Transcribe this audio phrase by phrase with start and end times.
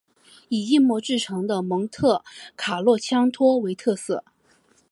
[0.49, 2.23] 以硬木制成的蒙特
[2.57, 4.23] 卡洛枪托为特色。